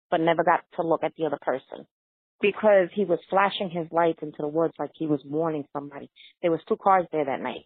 [0.10, 1.86] but never got to look at the other person
[2.42, 6.10] because he was flashing his lights into the woods like he was warning somebody.
[6.42, 7.66] There was two cars there that night.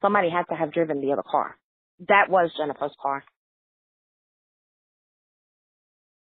[0.00, 1.56] Somebody had to have driven the other car.
[2.08, 3.24] That was Jennifer's car.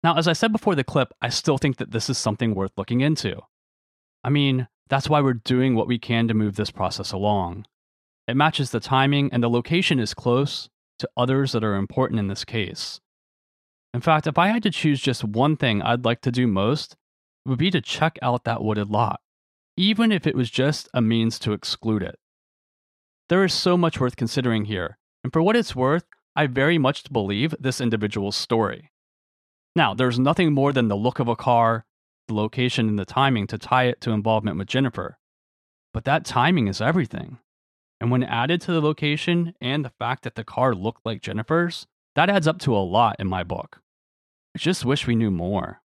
[0.04, 2.72] Now, as I said before the clip, I still think that this is something worth
[2.78, 3.42] looking into.
[4.24, 7.66] I mean, that's why we're doing what we can to move this process along.
[8.28, 12.28] It matches the timing, and the location is close to others that are important in
[12.28, 13.00] this case.
[13.94, 16.96] In fact, if I had to choose just one thing I'd like to do most,
[17.46, 19.20] it would be to check out that wooded lot,
[19.76, 22.20] even if it was just a means to exclude it.
[23.30, 27.12] There is so much worth considering here, and for what it's worth, I very much
[27.12, 28.89] believe this individual's story.
[29.76, 31.86] Now, there's nothing more than the look of a car,
[32.28, 35.18] the location, and the timing to tie it to involvement with Jennifer.
[35.94, 37.40] But that timing is everything.
[38.02, 41.88] And when added to the location and the fact that the car looked like Jennifer's,
[42.16, 43.82] that adds up to a lot in my book.
[44.56, 45.82] I just wish we knew more.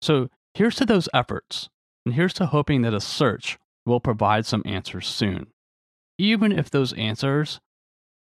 [0.00, 1.68] So here's to those efforts,
[2.04, 5.48] and here's to hoping that a search will provide some answers soon,
[6.18, 7.60] even if those answers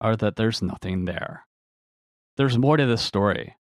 [0.01, 1.47] are that there's nothing there.
[2.37, 3.57] There's more to this story,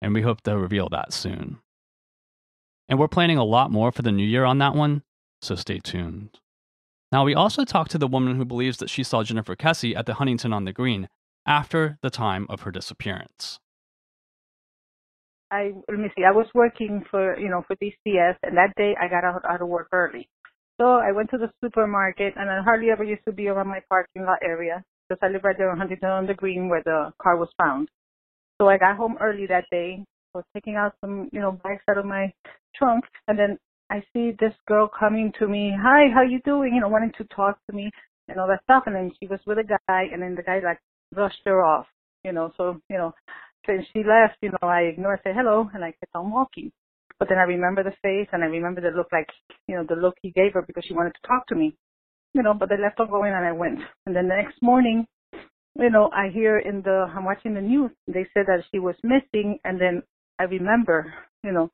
[0.00, 1.58] and we hope to reveal that soon.
[2.88, 5.02] And we're planning a lot more for the new year on that one,
[5.42, 6.38] so stay tuned.
[7.12, 10.06] Now, we also talked to the woman who believes that she saw Jennifer Kesse at
[10.06, 11.08] the Huntington on the Green,
[11.46, 13.60] after the time of her disappearance.
[15.50, 16.24] I let me see.
[16.24, 19.62] I was working for you know for DCS, and that day I got out, out
[19.62, 20.28] of work early.
[20.80, 23.80] So I went to the supermarket, and I hardly ever used to be around my
[23.88, 27.12] parking lot area because I live right there on Huntington on the Green where the
[27.22, 27.88] car was found.
[28.60, 30.04] So I got home early that day.
[30.34, 32.32] I was taking out some you know bags out of my
[32.74, 33.58] trunk, and then
[33.90, 35.72] I see this girl coming to me.
[35.80, 36.74] Hi, how you doing?
[36.74, 37.90] You know, wanting to talk to me
[38.28, 38.84] and all that stuff.
[38.86, 40.78] And then she was with a guy, and then the guy like
[41.12, 41.86] brushed her off.
[42.24, 43.14] You know, so you know
[43.66, 46.70] since she left, you know, I ignored, say hello, and I kept on walking.
[47.18, 49.28] But then I remember the face, and I remember the look like,
[49.66, 51.76] you know, the look he gave her because she wanted to talk to me.
[52.34, 53.80] You know, but they left on going, and I went.
[54.04, 55.06] And then the next morning,
[55.78, 58.96] you know, I hear in the, I'm watching the news, they said that she was
[59.02, 60.02] missing, and then
[60.38, 61.12] I remember,
[61.44, 61.70] you know,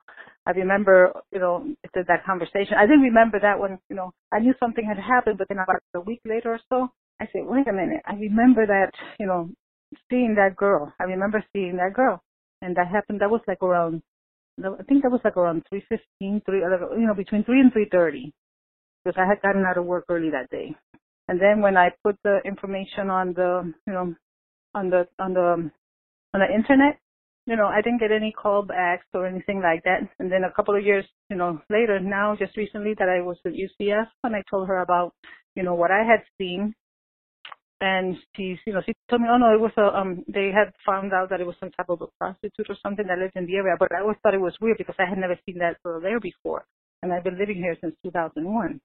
[0.47, 2.75] I remember, you know, that conversation.
[2.79, 5.83] I didn't remember that one, you know, I knew something had happened, but then about
[5.95, 6.88] a week later or so,
[7.21, 9.51] I said, wait a minute, I remember that, you know,
[10.11, 10.93] seeing that girl.
[10.99, 12.23] I remember seeing that girl,
[12.62, 13.21] and that happened.
[13.21, 14.03] That was like around,
[14.62, 17.88] I think that was like around three fifteen, three, you know, between three and three
[17.91, 18.33] thirty,
[19.05, 20.75] because I had gotten out of work early that day.
[21.29, 24.15] And then when I put the information on the, you know,
[24.75, 25.71] on the on the
[26.35, 26.99] on the internet,
[27.47, 30.09] you know, I didn't get any callbacks or anything like that.
[30.19, 33.37] And then a couple of years, you know, later, now just recently that I was
[33.45, 35.13] at UCF, and I told her about,
[35.57, 36.75] you know, what I had seen.
[37.81, 40.73] And she, you know, she told me, oh no, it was a, um, they had
[40.87, 43.47] found out that it was some type of a prostitute or something that lived in
[43.47, 45.83] the area, but I always thought it was weird because I had never seen that
[45.83, 46.65] girl there before,
[47.03, 48.81] and I've been living here since 2001,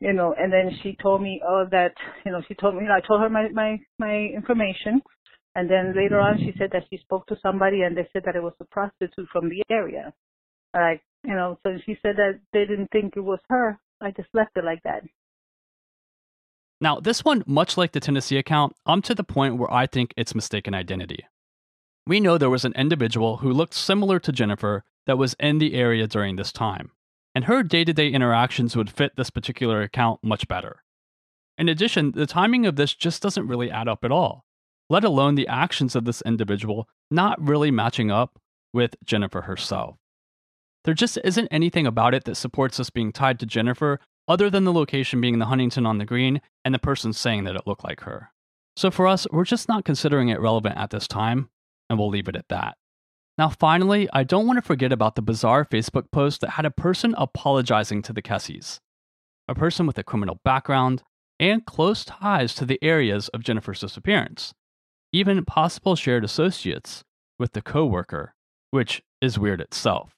[0.00, 1.92] you know, and then she told me, oh, that,
[2.24, 5.00] you know, she told me, you know, I told her my, my, my information,
[5.54, 8.36] and then later on she said that she spoke to somebody and they said that
[8.36, 10.12] it was a prostitute from the area,
[10.74, 13.78] like, you know, so she said that they didn't think it was her.
[14.00, 15.02] I just left it like that.
[16.80, 20.12] Now, this one, much like the Tennessee account, I'm to the point where I think
[20.16, 21.24] it's mistaken identity.
[22.06, 25.74] We know there was an individual who looked similar to Jennifer that was in the
[25.74, 26.90] area during this time,
[27.36, 30.82] and her day to day interactions would fit this particular account much better.
[31.58, 34.46] In addition, the timing of this just doesn't really add up at all,
[34.88, 38.40] let alone the actions of this individual not really matching up
[38.72, 39.96] with Jennifer herself.
[40.84, 44.64] There just isn't anything about it that supports us being tied to Jennifer other than
[44.64, 47.84] the location being the Huntington on the green and the person saying that it looked
[47.84, 48.30] like her.
[48.78, 51.50] So for us, we're just not considering it relevant at this time,
[51.90, 52.78] and we'll leave it at that.
[53.38, 56.70] Now, finally, I don't want to forget about the bizarre Facebook post that had a
[56.70, 58.80] person apologizing to the Kesses,
[59.46, 61.02] a person with a criminal background
[61.38, 64.54] and close ties to the areas of Jennifer's disappearance,
[65.12, 67.04] even possible shared associates
[67.38, 68.34] with the coworker,
[68.70, 70.14] which is weird itself.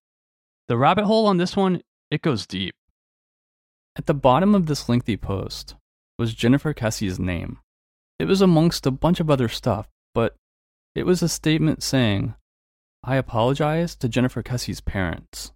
[0.69, 2.77] The rabbit hole on this one, it goes deep.
[3.97, 5.75] At the bottom of this lengthy post
[6.19, 7.59] was Jennifer Kesse's name.
[8.21, 10.37] It was amongst a bunch of other stuff, but
[10.95, 12.35] it was a statement saying,
[13.09, 15.53] I apologize to Jennifer Kesse's parents.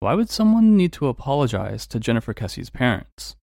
[0.00, 3.36] Why would someone need to apologize to Jennifer Kesse's parents?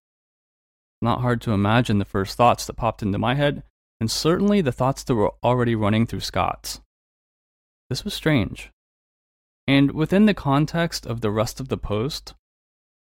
[1.02, 3.64] Not hard to imagine the first thoughts that popped into my head,
[4.00, 6.82] and certainly the thoughts that were already running through Scott's.
[7.90, 8.70] This was strange.
[9.66, 12.36] And within the context of the rest of the post,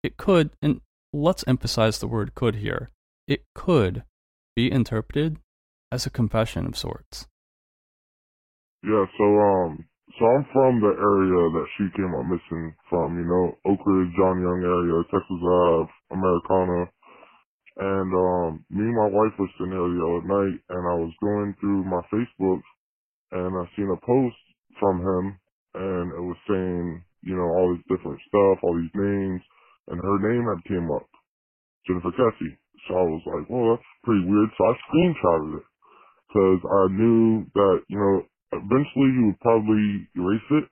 [0.02, 0.80] it could, and
[1.12, 2.90] let's emphasize the word could here,
[3.28, 4.02] it could
[4.56, 5.38] be interpreted
[5.92, 7.28] as a confession of sorts.
[8.84, 9.84] Yeah, so um
[10.20, 14.12] so I'm from the area that she came up missing from, you know, Oak Ridge,
[14.16, 16.80] John Young area, Texas Ave, Americana.
[17.78, 21.14] And um me and my wife was sitting there the other night and I was
[21.22, 22.62] going through my Facebook
[23.32, 24.40] and I seen a post
[24.80, 25.24] from him
[25.74, 29.42] and it was saying, you know, all these different stuff, all these names
[29.88, 31.06] and her name had came up,
[31.88, 32.56] Jennifer Kesse.
[32.88, 34.50] So I was like, well, that's pretty weird.
[34.58, 35.66] So I screenshotted it
[36.28, 38.22] because I knew that you know
[38.62, 40.66] eventually he would probably erase it.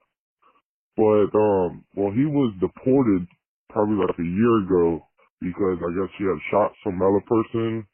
[0.96, 3.26] But um, well, he was deported
[3.70, 5.06] probably like a year ago
[5.40, 7.86] because I guess he had shot some other person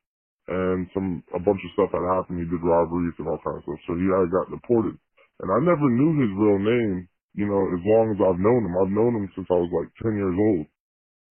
[0.48, 2.40] and some a bunch of stuff had happened.
[2.42, 3.82] He did robberies and all kinds of stuff.
[3.88, 4.96] So he had got deported,
[5.40, 7.08] and I never knew his real name.
[7.36, 9.90] You know, as long as I've known him, I've known him since I was like
[10.02, 10.64] ten years old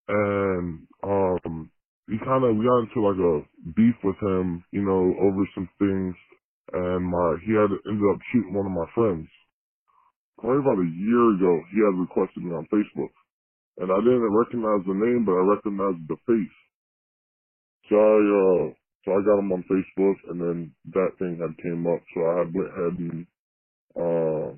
[0.10, 1.72] and um
[2.10, 3.36] we kind of we got into like a
[3.76, 6.16] beef with him, you know, over some things,
[6.74, 9.28] and my he had ended up shooting one of my friends.
[10.40, 13.14] Probably about a year ago, he had requested me on Facebook,
[13.80, 16.58] and I didn't recognize the name, but I recognized the face.
[17.90, 18.66] So I uh
[19.06, 20.58] so I got him on Facebook, and then
[20.94, 23.28] that thing had came up, so I had went ahead and
[23.96, 24.50] uh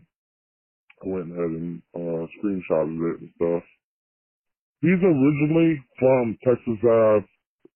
[1.01, 3.63] I went ahead and uh screenshotted it and stuff
[4.81, 7.25] He's originally from Texas Ave,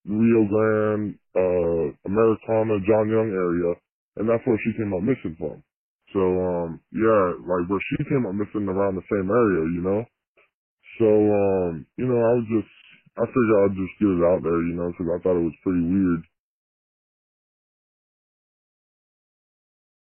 [0.06, 3.74] Rio Grande, uh, Americana, John Young area.
[4.16, 5.62] And that's where she came up missing from.
[6.12, 10.04] So um yeah, like where she came up missing around the same area, you know.
[10.98, 12.72] So um you know I was just
[13.16, 15.62] I figured I'd just get it out there, you know, because I thought it was
[15.62, 16.22] pretty weird.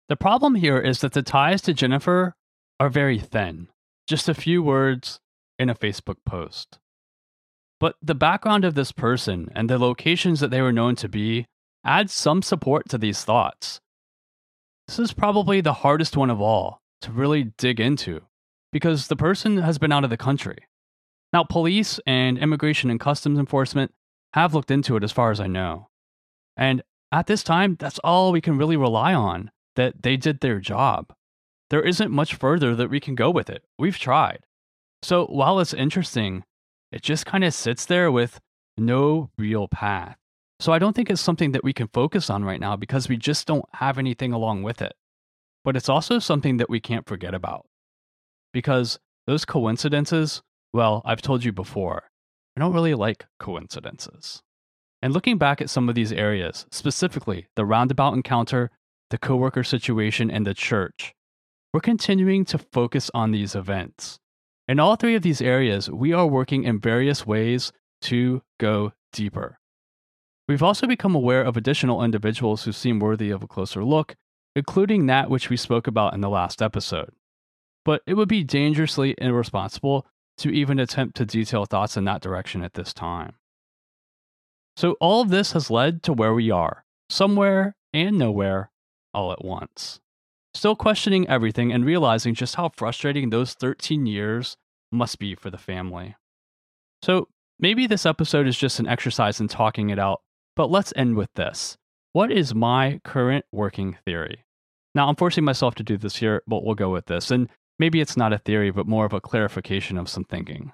[0.09, 2.35] The problem here is that the ties to Jennifer
[2.79, 3.69] are very thin,
[4.07, 5.19] just a few words
[5.59, 6.79] in a Facebook post.
[7.81, 11.47] But the background of this person and the locations that they were known to be
[11.85, 13.81] adds some support to these thoughts.
[14.87, 18.23] This is probably the hardest one of all to really dig into
[18.71, 20.59] because the person has been out of the country.
[21.33, 23.93] Now, police and immigration and customs enforcement
[24.35, 25.89] have looked into it as far as I know.
[26.57, 30.61] And at this time, that's all we can really rely on that they did their
[30.61, 31.13] job.
[31.71, 33.65] There isn't much further that we can go with it.
[33.79, 34.41] We've tried.
[35.03, 36.45] So while it's interesting,
[36.93, 38.41] it just kind of sits there with
[38.77, 40.17] no real path.
[40.65, 43.19] So I don't think it's something that we can focus on right now because we
[43.19, 44.95] just don't have anything along with it.
[45.63, 47.67] But it's also something that we can't forget about.
[48.51, 50.41] Because those coincidences,
[50.73, 52.05] well, I've told you before,
[52.57, 54.41] I don't really like coincidences.
[55.03, 58.71] And looking back at some of these areas, specifically the roundabout encounter,
[59.11, 61.13] the coworker situation, and the church,
[61.75, 64.19] we're continuing to focus on these events.
[64.67, 69.59] In all three of these areas, we are working in various ways to go deeper.
[70.49, 74.15] We've also become aware of additional individuals who seem worthy of a closer look,
[74.55, 77.11] including that which we spoke about in the last episode.
[77.85, 80.07] But it would be dangerously irresponsible
[80.39, 83.35] to even attempt to detail thoughts in that direction at this time.
[84.77, 88.71] So, all of this has led to where we are, somewhere and nowhere,
[89.13, 90.01] all at once
[90.55, 94.57] still questioning everything and realizing just how frustrating those 13 years
[94.91, 96.15] must be for the family.
[97.03, 97.29] So,
[97.59, 100.23] maybe this episode is just an exercise in talking it out,
[100.57, 101.77] but let's end with this.
[102.13, 104.45] What is my current working theory?
[104.95, 107.31] Now, I'm forcing myself to do this here, but we'll go with this.
[107.31, 107.49] And
[107.79, 110.73] maybe it's not a theory, but more of a clarification of some thinking.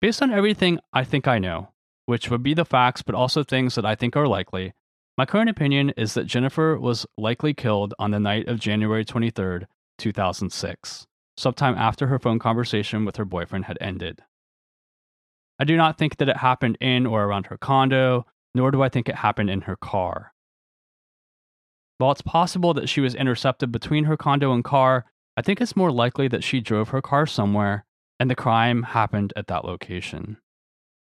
[0.00, 1.68] Based on everything I think I know,
[2.06, 4.72] which would be the facts, but also things that I think are likely,
[5.16, 9.60] my current opinion is that Jennifer was likely killed on the night of January 23,
[9.98, 14.22] 2006, sometime after her phone conversation with her boyfriend had ended.
[15.58, 18.88] I do not think that it happened in or around her condo, nor do I
[18.88, 20.32] think it happened in her car.
[21.98, 25.76] While it's possible that she was intercepted between her condo and car, I think it's
[25.76, 27.84] more likely that she drove her car somewhere
[28.20, 30.38] and the crime happened at that location.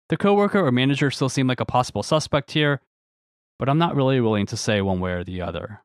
[0.08, 2.80] The coworker or manager still seem like a possible suspect here,
[3.58, 5.82] but I'm not really willing to say one way or the other.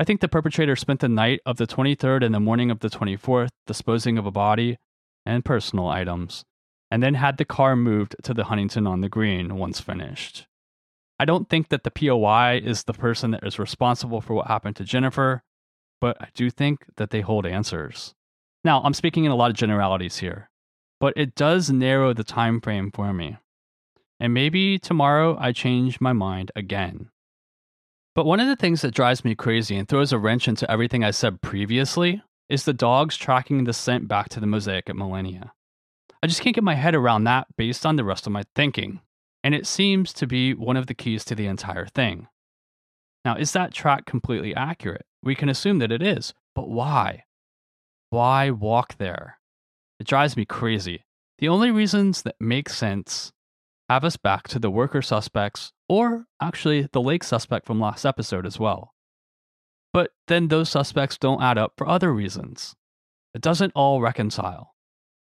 [0.00, 2.90] I think the perpetrator spent the night of the 23rd and the morning of the
[2.90, 4.78] 24th disposing of a body
[5.26, 6.44] and personal items,
[6.90, 10.46] and then had the car moved to the Huntington on the Green once finished.
[11.18, 14.76] I don't think that the POI is the person that is responsible for what happened
[14.76, 15.42] to Jennifer,
[16.00, 18.14] but I do think that they hold answers.
[18.64, 20.50] Now, I'm speaking in a lot of generalities here,
[21.00, 23.38] but it does narrow the time frame for me
[24.20, 27.10] and maybe tomorrow I change my mind again.
[28.14, 31.04] But one of the things that drives me crazy and throws a wrench into everything
[31.04, 35.52] I said previously is the dogs tracking the scent back to the mosaic at Millenia.
[36.22, 39.00] I just can't get my head around that based on the rest of my thinking,
[39.48, 42.26] and it seems to be one of the keys to the entire thing.
[43.24, 45.06] Now, is that track completely accurate?
[45.22, 47.24] We can assume that it is, but why?
[48.10, 49.38] Why walk there?
[49.98, 51.06] It drives me crazy.
[51.38, 53.32] The only reasons that make sense
[53.88, 58.44] have us back to the worker suspects, or actually the lake suspect from last episode
[58.44, 58.92] as well.
[59.94, 62.76] But then those suspects don't add up for other reasons.
[63.32, 64.74] It doesn't all reconcile.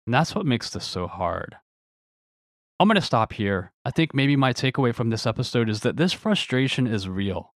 [0.05, 1.55] And that's what makes this so hard.
[2.82, 3.73] I'm going to stop here.
[3.86, 7.53] I think maybe my takeaway from this episode is that this frustration is real.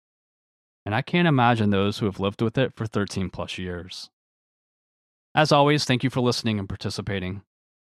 [0.86, 4.12] And I can't imagine those who have lived with it for 13 plus years.
[5.34, 7.42] As always, thank you for listening and participating.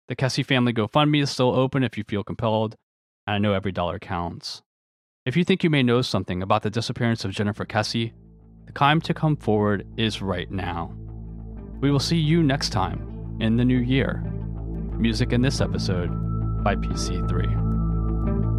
[0.09, 2.75] The Kesse Family GoFundMe is still open if you feel compelled,
[3.25, 4.61] and I know every dollar counts.
[5.25, 8.11] If you think you may know something about the disappearance of Jennifer Kesse,
[8.65, 10.93] the time to come forward is right now.
[11.79, 14.29] We will see you next time in the new year.
[14.97, 16.28] Music in this episode
[16.63, 18.58] by PC3.